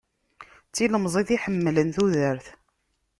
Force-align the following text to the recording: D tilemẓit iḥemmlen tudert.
D 0.69 0.71
tilemẓit 0.75 1.29
iḥemmlen 1.35 1.89
tudert. 1.95 2.47